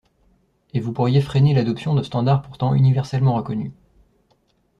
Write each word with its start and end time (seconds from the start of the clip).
et 0.73 0.79
vous 0.79 0.93
pourriez 0.93 1.21
freiner 1.21 1.53
l'adoption 1.53 1.93
de 1.93 2.01
standards 2.01 2.41
pourtant 2.41 2.73
universellement 2.73 3.35
reconnus. 3.35 3.71